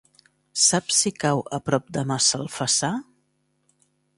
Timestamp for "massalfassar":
2.13-2.93